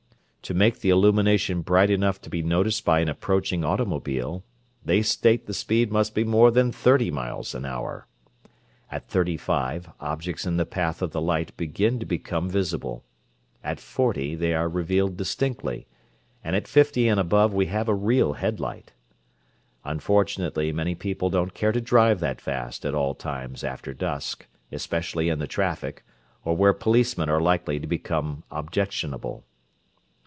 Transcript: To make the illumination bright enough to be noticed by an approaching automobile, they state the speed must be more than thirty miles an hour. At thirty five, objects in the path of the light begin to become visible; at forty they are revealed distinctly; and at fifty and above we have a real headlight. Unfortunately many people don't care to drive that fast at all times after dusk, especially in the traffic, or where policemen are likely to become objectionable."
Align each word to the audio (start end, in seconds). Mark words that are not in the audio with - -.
To 0.45 0.55
make 0.55 0.79
the 0.79 0.89
illumination 0.89 1.61
bright 1.61 1.89
enough 1.89 2.19
to 2.21 2.29
be 2.29 2.41
noticed 2.41 2.83
by 2.83 2.99
an 2.99 3.07
approaching 3.07 3.63
automobile, 3.63 4.43
they 4.83 5.01
state 5.01 5.45
the 5.45 5.53
speed 5.53 5.93
must 5.93 6.13
be 6.13 6.25
more 6.25 6.51
than 6.51 6.73
thirty 6.73 7.09
miles 7.09 7.55
an 7.55 7.63
hour. 7.63 8.05
At 8.91 9.07
thirty 9.07 9.37
five, 9.37 9.89
objects 10.01 10.45
in 10.45 10.57
the 10.57 10.65
path 10.65 11.01
of 11.01 11.11
the 11.11 11.21
light 11.21 11.55
begin 11.55 11.99
to 11.99 12.05
become 12.05 12.49
visible; 12.49 13.05
at 13.63 13.79
forty 13.79 14.35
they 14.35 14.53
are 14.53 14.67
revealed 14.67 15.15
distinctly; 15.15 15.87
and 16.43 16.53
at 16.53 16.67
fifty 16.67 17.07
and 17.07 17.19
above 17.19 17.53
we 17.53 17.67
have 17.67 17.87
a 17.87 17.95
real 17.95 18.33
headlight. 18.33 18.91
Unfortunately 19.85 20.73
many 20.73 20.95
people 20.95 21.29
don't 21.29 21.53
care 21.53 21.71
to 21.71 21.79
drive 21.79 22.19
that 22.19 22.41
fast 22.41 22.83
at 22.85 22.95
all 22.95 23.13
times 23.15 23.63
after 23.63 23.93
dusk, 23.93 24.47
especially 24.69 25.29
in 25.29 25.39
the 25.39 25.47
traffic, 25.47 26.03
or 26.43 26.57
where 26.57 26.73
policemen 26.73 27.29
are 27.29 27.39
likely 27.39 27.79
to 27.79 27.87
become 27.87 28.43
objectionable." 28.51 29.45